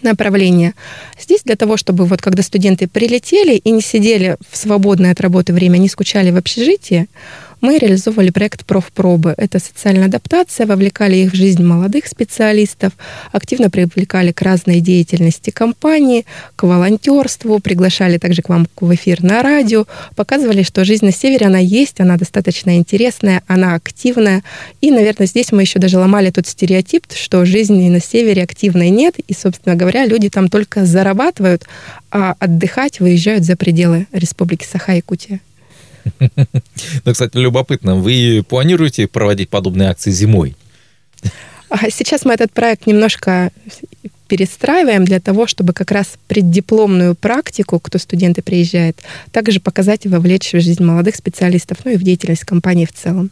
направления. 0.02 0.74
Здесь 1.20 1.42
для 1.44 1.56
того, 1.56 1.76
чтобы 1.76 2.06
вот 2.06 2.20
когда 2.20 2.42
студенты 2.42 2.86
прилетели 2.86 3.56
и 3.56 3.70
не 3.70 3.80
сидели 3.80 4.36
в 4.50 4.56
свободное 4.56 5.12
от 5.12 5.20
работы 5.20 5.52
время, 5.52 5.78
не 5.78 5.88
скучали 5.88 6.30
в 6.30 6.36
общежитии, 6.36 7.08
мы 7.60 7.78
реализовывали 7.78 8.30
проект 8.30 8.64
«Профпробы». 8.64 9.34
Это 9.36 9.58
социальная 9.58 10.06
адаптация, 10.06 10.66
вовлекали 10.66 11.16
их 11.16 11.32
в 11.32 11.36
жизнь 11.36 11.62
молодых 11.62 12.06
специалистов, 12.06 12.92
активно 13.32 13.70
привлекали 13.70 14.32
к 14.32 14.42
разной 14.42 14.80
деятельности 14.80 15.50
компании, 15.50 16.24
к 16.56 16.62
волонтерству, 16.62 17.58
приглашали 17.58 18.18
также 18.18 18.42
к 18.42 18.48
вам 18.48 18.68
в 18.80 18.94
эфир 18.94 19.22
на 19.22 19.42
радио, 19.42 19.86
показывали, 20.14 20.62
что 20.62 20.84
жизнь 20.84 21.04
на 21.04 21.12
севере, 21.12 21.46
она 21.46 21.58
есть, 21.58 22.00
она 22.00 22.16
достаточно 22.16 22.76
интересная, 22.76 23.42
она 23.46 23.74
активная. 23.74 24.42
И, 24.80 24.90
наверное, 24.90 25.26
здесь 25.26 25.52
мы 25.52 25.62
еще 25.62 25.78
даже 25.78 25.98
ломали 25.98 26.30
тот 26.30 26.46
стереотип, 26.46 27.06
что 27.12 27.44
жизни 27.44 27.88
на 27.88 28.00
севере 28.00 28.42
активной 28.42 28.90
нет, 28.90 29.16
и, 29.18 29.34
собственно 29.34 29.74
говоря, 29.74 30.06
люди 30.06 30.30
там 30.30 30.48
только 30.48 30.86
зарабатывают, 30.86 31.64
а 32.10 32.34
отдыхать 32.38 33.00
выезжают 33.00 33.44
за 33.44 33.56
пределы 33.56 34.06
Республики 34.12 34.64
Саха-Якутия. 34.64 35.40
Ну, 36.18 37.12
кстати, 37.12 37.36
любопытно, 37.36 37.96
вы 37.96 38.44
планируете 38.48 39.06
проводить 39.06 39.48
подобные 39.48 39.90
акции 39.90 40.10
зимой? 40.10 40.56
Сейчас 41.90 42.24
мы 42.24 42.32
этот 42.34 42.52
проект 42.52 42.86
немножко 42.86 43.50
перестраиваем 44.28 45.04
для 45.04 45.20
того, 45.20 45.46
чтобы 45.46 45.72
как 45.72 45.90
раз 45.90 46.18
преддипломную 46.28 47.14
практику, 47.14 47.80
кто 47.80 47.98
студенты 47.98 48.42
приезжает, 48.42 49.00
также 49.32 49.58
показать 49.58 50.04
и 50.04 50.08
вовлечь 50.08 50.52
в 50.52 50.60
жизнь 50.60 50.84
молодых 50.84 51.16
специалистов, 51.16 51.78
ну 51.84 51.92
и 51.92 51.96
в 51.96 52.02
деятельность 52.02 52.44
компании 52.44 52.84
в 52.84 52.92
целом. 52.92 53.30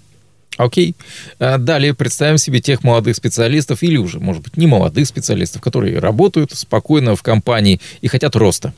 Окей. 0.57 0.95
А 1.39 1.59
далее 1.59 1.93
представим 1.93 2.39
себе 2.39 2.61
тех 2.61 2.83
молодых 2.83 3.15
специалистов 3.15 3.83
или 3.83 3.99
уже, 3.99 4.21
может 4.21 4.43
быть, 4.43 4.57
не 4.57 4.67
молодых 4.67 5.07
специалистов, 5.07 5.61
которые 5.61 5.99
работают 5.99 6.53
спокойно 6.53 7.15
в 7.15 7.23
компании 7.23 7.81
и 8.01 8.09
хотят 8.09 8.35
роста 8.37 8.73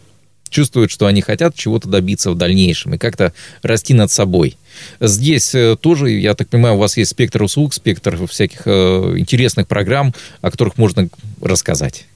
чувствуют, 0.51 0.91
что 0.91 1.07
они 1.07 1.21
хотят 1.21 1.55
чего-то 1.55 1.89
добиться 1.89 2.31
в 2.31 2.37
дальнейшем 2.37 2.95
и 2.95 2.99
как-то 2.99 3.33
расти 3.63 3.95
над 3.95 4.11
собой. 4.11 4.57
Здесь 5.01 5.55
э, 5.55 5.77
тоже, 5.81 6.11
я 6.11 6.35
так 6.35 6.49
понимаю, 6.49 6.77
у 6.77 6.79
вас 6.79 6.97
есть 6.97 7.11
спектр 7.11 7.43
услуг, 7.43 7.75
спектр 7.75 8.27
всяких 8.27 8.63
э, 8.67 9.15
интересных 9.17 9.67
программ, 9.67 10.15
о 10.41 10.51
которых 10.51 10.77
можно 10.79 11.09
рассказать. 11.41 12.07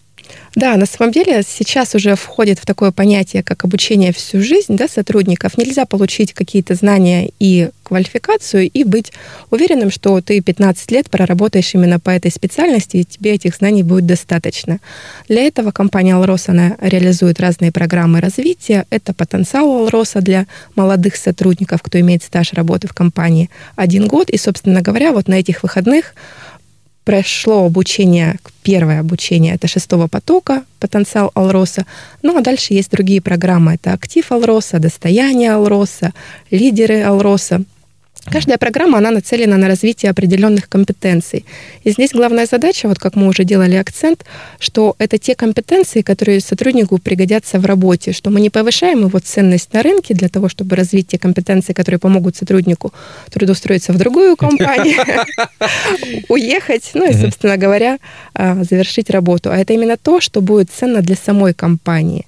Да, 0.54 0.76
на 0.76 0.84
самом 0.84 1.12
деле 1.12 1.42
сейчас 1.46 1.94
уже 1.94 2.14
входит 2.14 2.58
в 2.58 2.66
такое 2.66 2.92
понятие, 2.92 3.42
как 3.42 3.64
обучение 3.64 4.12
всю 4.12 4.42
жизнь 4.42 4.76
да, 4.76 4.86
сотрудников. 4.86 5.56
Нельзя 5.56 5.86
получить 5.86 6.34
какие-то 6.34 6.74
знания 6.74 7.30
и 7.38 7.70
квалификацию 7.82 8.70
и 8.70 8.84
быть 8.84 9.12
уверенным, 9.50 9.90
что 9.90 10.20
ты 10.20 10.40
15 10.40 10.90
лет 10.90 11.10
проработаешь 11.10 11.74
именно 11.74 11.98
по 11.98 12.10
этой 12.10 12.30
специальности, 12.30 12.98
и 12.98 13.04
тебе 13.04 13.32
этих 13.32 13.56
знаний 13.56 13.82
будет 13.82 14.06
достаточно. 14.06 14.78
Для 15.28 15.42
этого 15.42 15.70
компания 15.70 16.14
«Алрос» 16.14 16.48
она 16.48 16.76
реализует 16.80 17.40
разные 17.40 17.72
программы 17.72 18.20
развития. 18.20 18.86
Это 18.90 19.14
потенциал 19.14 19.70
«Алроса» 19.70 20.20
для 20.20 20.46
молодых 20.74 21.16
сотрудников, 21.16 21.82
кто 21.82 21.98
имеет 22.00 22.22
стаж 22.22 22.52
работы 22.52 22.88
в 22.88 22.92
компании 22.92 23.48
один 23.76 24.06
год. 24.06 24.28
И, 24.28 24.36
собственно 24.36 24.82
говоря, 24.82 25.12
вот 25.12 25.28
на 25.28 25.34
этих 25.34 25.62
выходных 25.62 26.14
прошло 27.04 27.64
обучение, 27.66 28.36
первое 28.62 29.00
обучение, 29.00 29.54
это 29.54 29.68
шестого 29.68 30.08
потока, 30.08 30.64
потенциал 30.78 31.30
Алроса. 31.34 31.86
Ну, 32.22 32.36
а 32.36 32.40
дальше 32.40 32.74
есть 32.74 32.90
другие 32.90 33.20
программы. 33.20 33.74
Это 33.74 33.92
актив 33.92 34.30
Алроса, 34.30 34.78
достояние 34.78 35.52
Алроса, 35.52 36.12
лидеры 36.50 37.02
Алроса. 37.02 37.62
Каждая 38.30 38.56
программа, 38.56 38.98
она 38.98 39.10
нацелена 39.10 39.56
на 39.56 39.66
развитие 39.68 40.10
определенных 40.10 40.68
компетенций. 40.68 41.44
И 41.82 41.90
здесь 41.90 42.12
главная 42.12 42.46
задача, 42.46 42.88
вот 42.88 42.98
как 42.98 43.16
мы 43.16 43.26
уже 43.26 43.44
делали 43.44 43.74
акцент, 43.74 44.24
что 44.60 44.94
это 44.98 45.18
те 45.18 45.34
компетенции, 45.34 46.02
которые 46.02 46.40
сотруднику 46.40 46.98
пригодятся 46.98 47.58
в 47.58 47.66
работе, 47.66 48.12
что 48.12 48.30
мы 48.30 48.40
не 48.40 48.48
повышаем 48.48 49.06
его 49.06 49.18
ценность 49.18 49.72
на 49.72 49.82
рынке 49.82 50.14
для 50.14 50.28
того, 50.28 50.48
чтобы 50.48 50.76
развить 50.76 51.08
те 51.08 51.18
компетенции, 51.18 51.72
которые 51.72 51.98
помогут 51.98 52.36
сотруднику 52.36 52.92
трудоустроиться 53.30 53.92
в 53.92 53.98
другую 53.98 54.36
компанию, 54.36 55.04
уехать, 56.28 56.90
ну 56.94 57.10
и, 57.10 57.12
собственно 57.12 57.56
говоря, 57.56 57.98
а, 58.34 58.62
завершить 58.62 59.10
работу. 59.10 59.50
А 59.50 59.56
это 59.56 59.72
именно 59.72 59.96
то, 59.96 60.20
что 60.20 60.40
будет 60.40 60.70
ценно 60.70 61.02
для 61.02 61.16
самой 61.16 61.54
компании. 61.54 62.26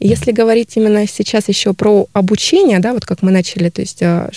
Если 0.00 0.32
говорить 0.32 0.76
именно 0.76 1.06
сейчас 1.06 1.48
еще 1.48 1.72
про 1.74 2.06
обучение, 2.12 2.78
да, 2.78 2.92
вот 2.92 3.04
как 3.04 3.22
мы 3.22 3.30
начали, 3.30 3.68
то 3.68 3.80
есть 3.80 4.02
а, 4.02 4.30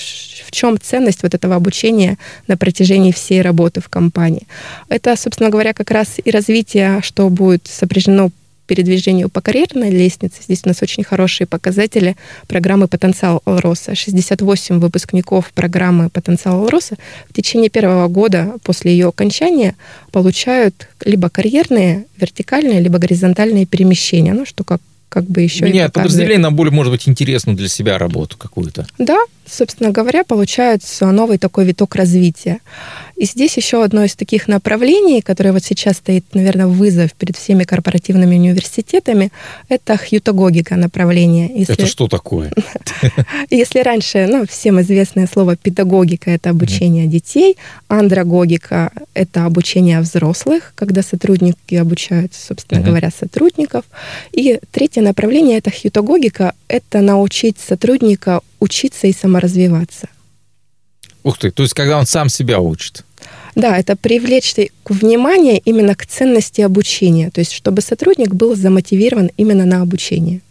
в 0.46 0.52
чем 0.52 0.80
ценность 0.80 1.24
вот 1.24 1.34
этого 1.34 1.56
обучения 1.56 2.18
на 2.48 2.58
протяжении 2.58 3.12
всей 3.12 3.42
работы 3.42 3.82
в 3.82 3.90
компании? 3.90 4.48
Это, 4.90 5.16
собственно 5.16 5.50
говоря, 5.50 5.74
как 5.74 5.92
раз 5.92 6.16
и 6.24 6.32
развитие, 6.32 7.02
что 7.02 7.30
будет 7.30 7.68
сопряжено 7.68 8.32
передвижению 8.66 9.30
по 9.30 9.42
карьерной 9.42 9.90
лестнице. 9.90 10.42
Здесь 10.42 10.62
у 10.66 10.70
нас 10.70 10.82
очень 10.82 11.04
хорошие 11.04 11.48
показатели 11.48 12.16
программы 12.48 12.88
«Потенциал 12.88 13.42
Алроса». 13.46 13.96
68 13.96 14.80
выпускников 14.80 15.52
программы 15.54 16.10
«Потенциал 16.10 16.62
Алроса» 16.62 16.96
в 17.30 17.34
течение 17.34 17.70
первого 17.70 18.08
года 18.08 18.56
после 18.64 18.92
ее 18.92 19.08
окончания 19.08 19.76
получают 20.12 20.90
либо 21.04 21.30
карьерные, 21.30 22.06
вертикальные, 22.18 22.80
либо 22.80 22.98
горизонтальные 22.98 23.66
перемещения, 23.66 24.34
ну, 24.34 24.46
что 24.46 24.64
как 24.64 24.82
как 25.10 25.26
бы 25.26 25.42
еще 25.42 25.66
Меняет 25.66 25.94
подразделение 25.94 26.40
на 26.40 26.52
более, 26.52 26.74
может 26.74 26.92
быть, 26.92 27.08
интересную 27.08 27.56
для 27.56 27.70
себя 27.70 27.98
работу 27.98 28.38
какую-то. 28.38 28.86
Да, 28.98 29.18
собственно 29.46 29.92
говоря, 29.92 30.24
получается 30.24 31.12
новый 31.12 31.38
такой 31.38 31.66
виток 31.66 31.96
развития. 31.96 32.60
И 33.16 33.26
здесь 33.26 33.56
еще 33.56 33.84
одно 33.84 34.04
из 34.04 34.16
таких 34.16 34.48
направлений, 34.48 35.22
которое 35.22 35.54
вот 35.54 35.64
сейчас 35.64 35.98
стоит, 35.98 36.26
наверное, 36.34 36.68
вызов 36.68 37.14
перед 37.14 37.38
всеми 37.38 37.64
корпоративными 37.64 38.36
университетами, 38.36 39.32
это 39.70 39.98
хьютагогика 39.98 40.76
направление. 40.76 41.50
Если... 41.56 41.74
Это 41.74 41.86
что 41.86 42.08
такое? 42.08 42.52
Если 43.50 43.80
раньше, 43.80 44.28
ну, 44.28 44.46
всем 44.46 44.82
известное 44.82 45.28
слово 45.32 45.56
педагогика– 45.56 46.30
это 46.32 46.50
обучение 46.50 47.08
детей, 47.08 47.58
андрогогика– 47.88 48.92
это 49.14 49.46
обучение 49.46 50.02
взрослых, 50.02 50.74
когда 50.76 51.02
сотрудники 51.02 51.76
обучают, 51.76 52.34
собственно 52.34 52.82
говоря, 52.82 53.12
сотрудников. 53.18 53.86
И 54.34 54.60
третье 54.72 55.02
направление– 55.02 55.58
это 55.60 55.72
хьютагогика– 55.72 56.54
это 56.68 57.02
научить 57.02 57.58
сотрудника 57.60 58.42
учиться 58.60 59.08
и 59.08 59.14
саморазвиваться. 59.14 60.10
Ух 61.26 61.40
ты, 61.40 61.50
то 61.50 61.64
есть 61.64 61.74
когда 61.74 61.98
он 61.98 62.06
сам 62.06 62.30
себя 62.30 62.60
учит. 62.60 63.04
Да, 63.56 63.78
это 63.78 63.96
привлечь 63.96 64.54
внимание 64.88 65.58
именно 65.58 65.96
к 65.96 66.06
ценности 66.06 66.62
обучения, 66.62 67.32
то 67.32 67.40
есть 67.40 67.52
чтобы 67.52 67.82
сотрудник 67.82 68.36
был 68.36 68.56
замотивирован 68.56 69.32
именно 69.36 69.66
на 69.66 69.82
обучение. 69.82 70.42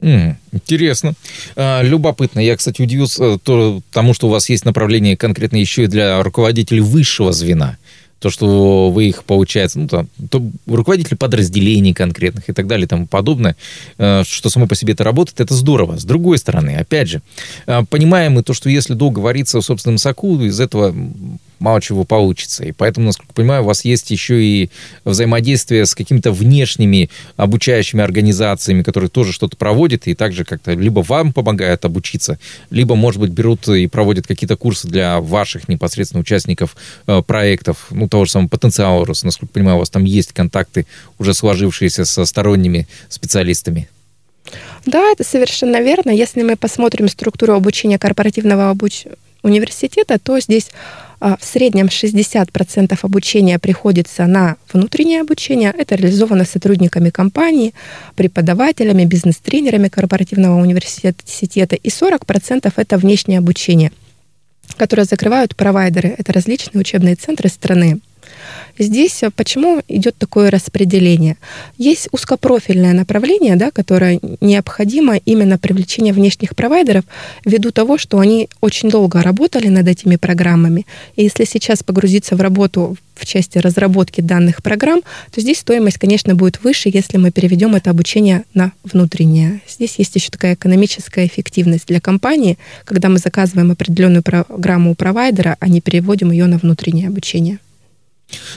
Mm, 0.00 0.36
интересно. 0.52 1.12
А, 1.56 1.82
любопытно. 1.82 2.40
Я, 2.40 2.56
кстати, 2.56 2.80
удивился 2.80 3.38
то, 3.38 3.80
тому, 3.92 4.14
что 4.14 4.28
у 4.28 4.30
вас 4.30 4.48
есть 4.48 4.64
направление 4.64 5.16
конкретно 5.16 5.56
еще 5.56 5.84
и 5.84 5.88
для 5.88 6.22
руководителей 6.22 6.80
высшего 6.80 7.32
звена 7.32 7.76
то, 8.24 8.30
что 8.30 8.90
вы 8.90 9.08
их, 9.08 9.24
получается, 9.24 9.78
ну, 9.78 9.86
там, 9.86 10.08
то 10.30 10.42
руководители 10.66 11.14
подразделений 11.14 11.92
конкретных 11.92 12.48
и 12.48 12.54
так 12.54 12.66
далее 12.66 12.86
и 12.86 12.88
тому 12.88 13.06
подобное, 13.06 13.54
э, 13.98 14.22
что 14.26 14.48
само 14.48 14.66
по 14.66 14.74
себе 14.74 14.94
это 14.94 15.04
работает, 15.04 15.40
это 15.40 15.52
здорово. 15.52 15.98
С 15.98 16.04
другой 16.04 16.38
стороны, 16.38 16.70
опять 16.70 17.10
же, 17.10 17.20
э, 17.66 17.82
понимаем 17.90 18.32
мы 18.32 18.42
то, 18.42 18.54
что 18.54 18.70
если 18.70 18.94
долго 18.94 19.18
вариться 19.18 19.60
в 19.60 19.62
собственном 19.62 19.98
соку, 19.98 20.40
из 20.40 20.58
этого 20.58 20.94
мало 21.58 21.80
чего 21.80 22.04
получится. 22.04 22.64
И 22.64 22.72
поэтому, 22.72 23.06
насколько 23.06 23.32
понимаю, 23.32 23.62
у 23.62 23.66
вас 23.66 23.84
есть 23.84 24.10
еще 24.10 24.42
и 24.42 24.70
взаимодействие 25.04 25.86
с 25.86 25.94
какими-то 25.94 26.32
внешними 26.32 27.10
обучающими 27.36 28.02
организациями, 28.02 28.82
которые 28.82 29.10
тоже 29.10 29.32
что-то 29.32 29.56
проводят 29.56 30.06
и 30.06 30.14
также 30.14 30.44
как-то 30.44 30.72
либо 30.72 31.00
вам 31.00 31.32
помогают 31.32 31.84
обучиться, 31.84 32.38
либо, 32.70 32.94
может 32.94 33.20
быть, 33.20 33.30
берут 33.30 33.68
и 33.68 33.86
проводят 33.86 34.26
какие-то 34.26 34.56
курсы 34.56 34.88
для 34.88 35.20
ваших 35.20 35.68
непосредственно 35.68 36.20
участников 36.20 36.76
э, 37.06 37.22
проектов, 37.22 37.86
ну, 37.90 38.08
того 38.08 38.24
же 38.24 38.32
самого 38.32 38.48
потенциала 38.48 39.04
роста. 39.04 39.26
Насколько 39.26 39.54
понимаю, 39.54 39.76
у 39.76 39.80
вас 39.80 39.90
там 39.90 40.04
есть 40.04 40.32
контакты, 40.32 40.86
уже 41.18 41.34
сложившиеся 41.34 42.04
со 42.04 42.24
сторонними 42.24 42.86
специалистами. 43.08 43.88
Да, 44.86 45.10
это 45.10 45.24
совершенно 45.24 45.80
верно. 45.80 46.10
Если 46.10 46.42
мы 46.42 46.56
посмотрим 46.56 47.08
структуру 47.08 47.54
обучения 47.54 47.98
корпоративного 47.98 48.70
обуч... 48.70 49.06
университета, 49.42 50.18
то 50.18 50.38
здесь 50.40 50.70
в 51.20 51.38
среднем 51.40 51.86
60% 51.86 52.98
обучения 53.02 53.58
приходится 53.58 54.26
на 54.26 54.56
внутреннее 54.72 55.20
обучение. 55.20 55.72
Это 55.76 55.94
реализовано 55.94 56.44
сотрудниками 56.44 57.10
компании, 57.10 57.72
преподавателями, 58.16 59.04
бизнес-тренерами 59.04 59.88
корпоративного 59.88 60.60
университета. 60.60 61.76
И 61.76 61.88
40% 61.88 62.72
это 62.76 62.98
внешнее 62.98 63.38
обучение, 63.38 63.92
которое 64.76 65.04
закрывают 65.04 65.56
провайдеры. 65.56 66.14
Это 66.18 66.32
различные 66.32 66.80
учебные 66.80 67.14
центры 67.14 67.48
страны. 67.48 68.00
Здесь 68.78 69.22
э, 69.22 69.30
почему 69.30 69.82
идет 69.88 70.16
такое 70.16 70.50
распределение? 70.50 71.36
Есть 71.78 72.08
узкопрофильное 72.12 72.92
направление, 72.92 73.56
да, 73.56 73.70
которое 73.70 74.18
необходимо 74.40 75.16
именно 75.16 75.58
привлечение 75.58 76.12
внешних 76.12 76.56
провайдеров 76.56 77.04
ввиду 77.44 77.70
того, 77.70 77.98
что 77.98 78.18
они 78.18 78.48
очень 78.60 78.90
долго 78.90 79.22
работали 79.22 79.68
над 79.68 79.86
этими 79.86 80.16
программами. 80.16 80.86
И 81.16 81.22
если 81.22 81.44
сейчас 81.44 81.82
погрузиться 81.82 82.36
в 82.36 82.40
работу 82.40 82.96
в 83.14 83.26
части 83.26 83.58
разработки 83.58 84.20
данных 84.20 84.62
программ, 84.62 85.02
то 85.30 85.40
здесь 85.40 85.58
стоимость, 85.58 85.98
конечно, 85.98 86.34
будет 86.34 86.62
выше, 86.64 86.90
если 86.92 87.16
мы 87.16 87.30
переведем 87.30 87.76
это 87.76 87.90
обучение 87.90 88.42
на 88.54 88.72
внутреннее. 88.82 89.60
Здесь 89.68 89.94
есть 89.98 90.16
еще 90.16 90.30
такая 90.30 90.54
экономическая 90.54 91.26
эффективность 91.26 91.86
для 91.86 92.00
компании, 92.00 92.58
когда 92.84 93.08
мы 93.08 93.18
заказываем 93.18 93.70
определенную 93.70 94.24
программу 94.24 94.90
у 94.90 94.94
провайдера, 94.94 95.56
а 95.60 95.68
не 95.68 95.80
переводим 95.80 96.32
ее 96.32 96.46
на 96.46 96.58
внутреннее 96.58 97.06
обучение. 97.06 97.60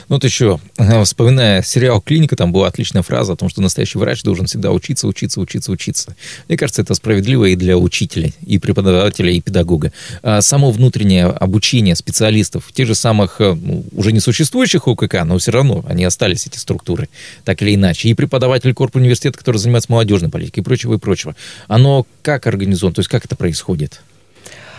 Ну 0.08 0.16
вот 0.16 0.24
еще, 0.24 0.60
вспоминая 1.04 1.62
сериал 1.62 2.00
«Клиника», 2.00 2.36
там 2.36 2.52
была 2.52 2.68
отличная 2.68 3.02
фраза 3.02 3.34
о 3.34 3.36
том, 3.36 3.48
что 3.48 3.60
настоящий 3.60 3.98
врач 3.98 4.22
должен 4.22 4.46
всегда 4.46 4.72
учиться, 4.72 5.06
учиться, 5.06 5.40
учиться, 5.40 5.70
учиться. 5.70 6.16
Мне 6.48 6.56
кажется, 6.56 6.82
это 6.82 6.94
справедливо 6.94 7.46
и 7.46 7.56
для 7.56 7.76
учителя, 7.76 8.32
и 8.44 8.58
преподавателя, 8.58 9.30
и 9.30 9.40
педагога. 9.40 9.92
А 10.22 10.40
само 10.40 10.70
внутреннее 10.70 11.26
обучение 11.26 11.94
специалистов, 11.94 12.70
тех 12.72 12.86
же 12.86 12.94
самых, 12.94 13.40
э, 13.40 13.54
ну, 13.54 13.84
уже 13.92 14.12
не 14.12 14.20
существующих 14.20 14.88
ОКК, 14.88 15.24
но 15.24 15.38
все 15.38 15.50
равно 15.52 15.84
они 15.88 16.04
остались, 16.04 16.46
эти 16.46 16.58
структуры, 16.58 17.08
так 17.44 17.60
или 17.62 17.74
иначе, 17.74 18.08
и 18.08 18.14
преподаватель 18.14 18.72
корпуса 18.74 18.98
университета, 19.00 19.38
который 19.38 19.58
занимается 19.58 19.92
молодежной 19.92 20.30
политикой 20.30 20.60
и 20.60 20.62
прочего, 20.62 20.94
и 20.94 20.98
прочего. 20.98 21.36
Оно 21.66 22.06
как 22.22 22.46
организовано, 22.46 22.94
то 22.94 23.00
есть 23.00 23.10
как 23.10 23.24
это 23.24 23.36
происходит? 23.36 24.00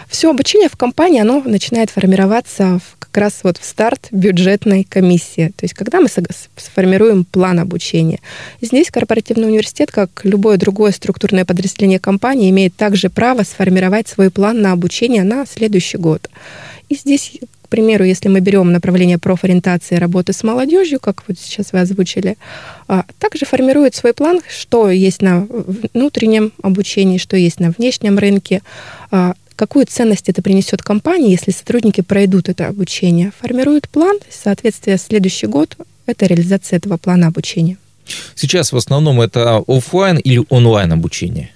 Все 0.10 0.32
обучение 0.32 0.70
в 0.70 0.76
компании, 0.76 1.22
оно 1.22 1.42
начинает 1.42 1.92
формироваться 1.92 2.80
в, 2.80 2.99
как 3.12 3.24
раз 3.24 3.40
вот 3.44 3.58
в 3.58 3.66
старт 3.66 4.08
бюджетной 4.12 4.84
комиссии. 4.84 5.52
То 5.56 5.64
есть 5.64 5.74
когда 5.74 6.00
мы 6.00 6.08
сформируем 6.56 7.26
план 7.26 7.60
обучения. 7.60 8.20
Здесь 8.62 8.92
корпоративный 8.92 9.48
университет, 9.48 9.92
как 9.92 10.22
любое 10.24 10.58
другое 10.58 10.92
структурное 10.92 11.46
подразделение 11.46 12.00
компании, 12.00 12.50
имеет 12.50 12.76
также 12.76 13.10
право 13.10 13.44
сформировать 13.44 14.08
свой 14.08 14.30
план 14.30 14.62
на 14.62 14.72
обучение 14.72 15.24
на 15.24 15.46
следующий 15.46 15.98
год. 15.98 16.30
И 16.90 16.96
здесь 16.96 17.40
к 17.64 17.70
примеру, 17.70 18.04
если 18.04 18.30
мы 18.30 18.40
берем 18.40 18.72
направление 18.72 19.20
профориентации 19.20 19.94
работы 19.98 20.34
с 20.34 20.44
молодежью, 20.44 21.00
как 21.00 21.24
вот 21.28 21.38
сейчас 21.38 21.72
вы 21.72 21.82
озвучили, 21.82 22.36
а, 22.88 23.06
также 23.20 23.46
формирует 23.46 23.94
свой 23.94 24.16
план, 24.16 24.42
что 24.50 24.90
есть 24.90 25.22
на 25.22 25.46
внутреннем 25.94 26.52
обучении, 26.64 27.20
что 27.20 27.38
есть 27.38 27.60
на 27.60 27.70
внешнем 27.70 28.18
рынке, 28.18 28.64
а, 29.12 29.34
какую 29.60 29.86
ценность 29.86 30.30
это 30.30 30.42
принесет 30.42 30.82
компании, 30.82 31.32
если 31.32 31.52
сотрудники 31.52 32.00
пройдут 32.00 32.48
это 32.48 32.68
обучение, 32.70 33.34
формируют 33.38 33.90
план, 33.90 34.18
соответственно, 34.32 34.98
следующий 34.98 35.48
год– 35.48 35.76
это 36.06 36.26
реализация 36.28 36.78
этого 36.78 36.96
плана 36.96 37.28
обучения. 37.28 37.78
Сейчас 38.36 38.72
в 38.72 38.78
основном 38.78 39.20
это 39.20 39.62
офлайн 39.68 40.18
или 40.18 40.42
онлайн 40.48 40.94
обучение? 40.94 41.52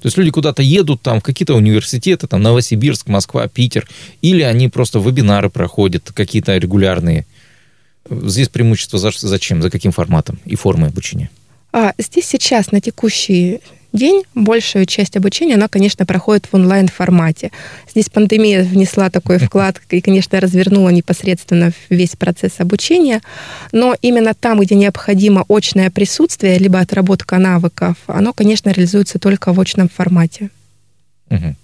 То 0.00 0.06
есть 0.06 0.16
люди 0.16 0.30
куда-то 0.30 0.62
едут, 0.62 1.02
там, 1.02 1.20
в 1.20 1.22
какие-то 1.22 1.54
университеты, 1.54 2.26
там, 2.26 2.40
Новосибирск, 2.40 3.08
Москва, 3.08 3.46
Питер, 3.46 3.86
или 4.22 4.40
они 4.40 4.70
просто 4.70 4.98
вебинары 4.98 5.50
проходят 5.50 6.12
какие-то 6.14 6.56
регулярные. 6.56 7.26
Здесь 8.08 8.48
преимущество 8.48 8.98
за, 8.98 9.10
зачем, 9.14 9.60
за 9.60 9.68
каким 9.68 9.92
форматом 9.92 10.38
и 10.46 10.56
формой 10.56 10.88
обучения? 10.88 11.28
А, 11.74 11.92
здесь 11.98 12.24
сейчас 12.24 12.72
на 12.72 12.80
текущий 12.80 13.60
день 13.94 14.24
большую 14.34 14.84
часть 14.84 15.16
обучения, 15.16 15.54
она, 15.54 15.68
конечно, 15.68 16.04
проходит 16.04 16.46
в 16.46 16.54
онлайн-формате. 16.54 17.50
Здесь 17.88 18.10
пандемия 18.10 18.62
внесла 18.62 19.08
такой 19.08 19.38
вклад 19.38 19.80
и, 19.88 20.00
конечно, 20.00 20.40
развернула 20.40 20.90
непосредственно 20.90 21.72
весь 21.88 22.16
процесс 22.16 22.54
обучения, 22.58 23.22
но 23.72 23.94
именно 24.02 24.34
там, 24.34 24.60
где 24.60 24.74
необходимо 24.74 25.44
очное 25.48 25.90
присутствие, 25.90 26.58
либо 26.58 26.80
отработка 26.80 27.38
навыков, 27.38 27.96
оно, 28.06 28.32
конечно, 28.32 28.70
реализуется 28.70 29.18
только 29.18 29.52
в 29.52 29.60
очном 29.60 29.88
формате. 29.88 30.50
Угу. 31.30 31.54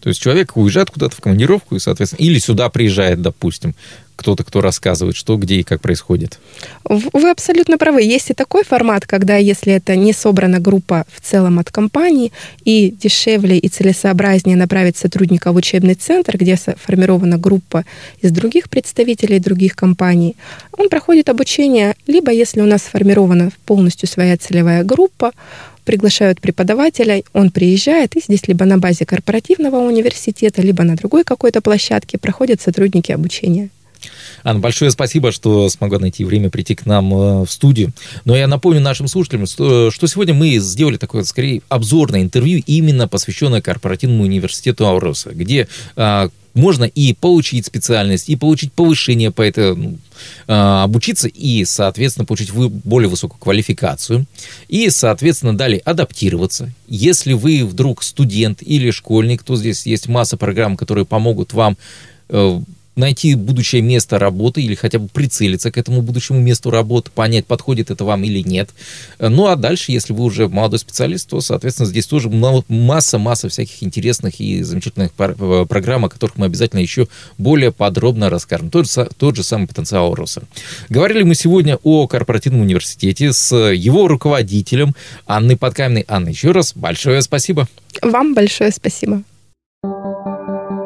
То 0.00 0.08
есть 0.08 0.20
человек 0.20 0.56
уезжает 0.56 0.90
куда-то 0.90 1.16
в 1.16 1.20
командировку, 1.20 1.76
и, 1.76 1.78
соответственно, 1.78 2.24
или 2.24 2.38
сюда 2.38 2.68
приезжает, 2.70 3.20
допустим, 3.20 3.74
кто-то, 4.20 4.44
кто 4.44 4.60
рассказывает, 4.60 5.16
что, 5.16 5.36
где 5.36 5.56
и 5.56 5.62
как 5.62 5.80
происходит. 5.80 6.38
Вы 6.84 7.30
абсолютно 7.30 7.78
правы. 7.78 8.02
Есть 8.02 8.28
и 8.28 8.34
такой 8.34 8.64
формат, 8.64 9.06
когда 9.06 9.36
если 9.36 9.72
это 9.72 9.96
не 9.96 10.12
собрана 10.12 10.60
группа 10.60 11.06
в 11.10 11.22
целом 11.22 11.58
от 11.58 11.70
компании, 11.70 12.30
и 12.66 12.90
дешевле 12.90 13.56
и 13.56 13.68
целесообразнее 13.68 14.58
направить 14.58 14.98
сотрудника 14.98 15.52
в 15.52 15.56
учебный 15.56 15.94
центр, 15.94 16.36
где 16.36 16.56
сформирована 16.56 17.38
группа 17.38 17.86
из 18.20 18.30
других 18.30 18.68
представителей 18.68 19.38
других 19.38 19.74
компаний, 19.74 20.36
он 20.76 20.90
проходит 20.90 21.30
обучение, 21.30 21.94
либо 22.06 22.30
если 22.30 22.60
у 22.60 22.66
нас 22.66 22.82
сформирована 22.82 23.50
полностью 23.64 24.06
своя 24.06 24.36
целевая 24.36 24.84
группа, 24.84 25.32
приглашают 25.90 26.40
преподавателя, 26.40 27.24
он 27.32 27.50
приезжает, 27.50 28.14
и 28.14 28.20
здесь 28.20 28.46
либо 28.46 28.64
на 28.64 28.78
базе 28.78 29.04
корпоративного 29.04 29.78
университета, 29.78 30.62
либо 30.62 30.84
на 30.84 30.94
другой 30.94 31.24
какой-то 31.24 31.60
площадке 31.60 32.16
проходят 32.16 32.60
сотрудники 32.60 33.10
обучения. 33.10 33.70
Анна, 34.44 34.60
большое 34.60 34.92
спасибо, 34.92 35.32
что 35.32 35.68
смогла 35.68 35.98
найти 35.98 36.24
время 36.24 36.48
прийти 36.48 36.76
к 36.76 36.86
нам 36.86 37.12
э, 37.12 37.44
в 37.44 37.50
студию. 37.50 37.90
Но 38.24 38.36
я 38.36 38.46
напомню 38.46 38.80
нашим 38.80 39.08
слушателям, 39.08 39.46
что, 39.46 39.90
что 39.90 40.06
сегодня 40.06 40.32
мы 40.32 40.58
сделали 40.58 40.96
такое, 40.96 41.24
скорее, 41.24 41.60
обзорное 41.68 42.22
интервью, 42.22 42.62
именно 42.66 43.08
посвященное 43.08 43.60
корпоративному 43.60 44.22
университету 44.22 44.86
Ауроса, 44.86 45.30
где 45.30 45.66
а, 45.96 46.30
можно 46.54 46.84
и 46.84 47.14
получить 47.14 47.66
специальность, 47.66 48.28
и 48.28 48.36
получить 48.36 48.72
повышение 48.72 49.30
по 49.30 49.42
этой, 49.42 49.76
ну, 49.76 49.98
а, 50.48 50.84
обучиться 50.84 51.28
и, 51.28 51.64
соответственно, 51.64 52.26
получить 52.26 52.52
более 52.52 53.08
высокую 53.08 53.38
квалификацию, 53.38 54.26
и, 54.68 54.90
соответственно, 54.90 55.56
далее 55.56 55.80
адаптироваться. 55.84 56.72
Если 56.88 57.32
вы 57.32 57.64
вдруг 57.64 58.02
студент 58.02 58.62
или 58.62 58.90
школьник, 58.90 59.42
то 59.42 59.56
здесь 59.56 59.86
есть 59.86 60.08
масса 60.08 60.36
программ, 60.36 60.76
которые 60.76 61.06
помогут 61.06 61.52
вам 61.52 61.76
э, 62.28 62.60
найти 62.96 63.34
будущее 63.34 63.82
место 63.82 64.18
работы 64.18 64.62
или 64.62 64.74
хотя 64.74 64.98
бы 64.98 65.08
прицелиться 65.08 65.70
к 65.70 65.78
этому 65.78 66.02
будущему 66.02 66.40
месту 66.40 66.70
работы, 66.70 67.10
понять, 67.10 67.46
подходит 67.46 67.90
это 67.90 68.04
вам 68.04 68.24
или 68.24 68.40
нет. 68.40 68.70
Ну 69.18 69.46
а 69.46 69.56
дальше, 69.56 69.92
если 69.92 70.12
вы 70.12 70.24
уже 70.24 70.48
молодой 70.48 70.78
специалист, 70.78 71.28
то, 71.28 71.40
соответственно, 71.40 71.88
здесь 71.88 72.06
тоже 72.06 72.28
масса-масса 72.28 73.48
всяких 73.48 73.82
интересных 73.82 74.40
и 74.40 74.62
замечательных 74.62 75.12
э, 75.18 75.66
программ, 75.68 76.04
о 76.04 76.08
которых 76.08 76.36
мы 76.36 76.46
обязательно 76.46 76.80
еще 76.80 77.08
более 77.38 77.72
подробно 77.72 78.30
расскажем. 78.30 78.70
Тот 78.70 78.90
же, 78.90 79.08
тот 79.18 79.36
же 79.36 79.42
самый 79.42 79.66
потенциал 79.66 80.14
роста. 80.14 80.42
Говорили 80.88 81.22
мы 81.22 81.34
сегодня 81.34 81.78
о 81.82 82.06
корпоративном 82.06 82.62
университете 82.62 83.32
с 83.32 83.54
его 83.54 84.08
руководителем 84.08 84.94
Анной 85.26 85.56
Подкаменной. 85.56 86.04
Анна, 86.08 86.28
еще 86.28 86.50
раз 86.50 86.72
большое 86.74 87.22
спасибо. 87.22 87.68
Вам 88.02 88.34
большое 88.34 88.70
спасибо. 88.70 89.22